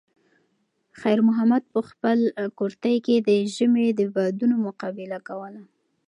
[0.99, 2.19] خیر محمد په خپل
[2.57, 5.61] کورتۍ کې د ژمي د بادونو مقابله کوله.